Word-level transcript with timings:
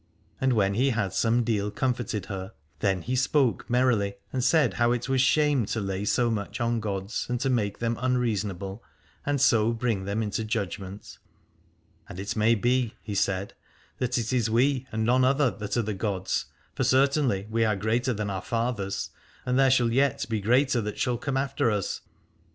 And 0.41 0.53
when 0.53 0.73
he 0.73 0.89
had 0.89 1.13
some 1.13 1.43
deal 1.43 1.69
comforted 1.69 2.25
her, 2.25 2.53
then 2.79 3.03
he 3.03 3.15
spoke 3.15 3.69
merrily 3.69 4.15
and 4.33 4.43
said 4.43 4.73
how 4.73 4.91
it 4.93 5.07
was 5.07 5.21
shame 5.21 5.67
to 5.67 5.79
lay 5.79 6.05
so 6.05 6.31
much 6.31 6.59
on 6.59 6.79
gods 6.79 7.27
and 7.29 7.39
to 7.41 7.51
make 7.51 7.77
them 7.77 7.99
unreasonable 8.01 8.83
and 9.27 9.39
so 9.39 9.73
bring 9.73 10.05
them 10.05 10.23
into 10.23 10.43
judgment. 10.43 11.19
And 12.09 12.19
it 12.19 12.35
may 12.35 12.55
be, 12.55 12.95
he 13.03 13.13
said, 13.13 13.53
that 13.99 14.17
it 14.17 14.33
is 14.33 14.49
we, 14.49 14.87
and 14.91 15.03
none 15.05 15.23
other, 15.23 15.51
that 15.51 15.77
are 15.77 15.83
the 15.83 15.93
gods, 15.93 16.45
for 16.73 16.83
certainly 16.83 17.45
we 17.51 17.63
are 17.63 17.75
greater 17.75 18.11
than 18.11 18.31
our 18.31 18.41
fathers, 18.41 19.11
and 19.45 19.59
there 19.59 19.69
shall 19.69 19.91
yet 19.93 20.25
be 20.27 20.41
greater 20.41 20.81
that 20.81 20.97
shall 20.97 21.19
come 21.19 21.37
after 21.37 21.69
us. 21.69 22.01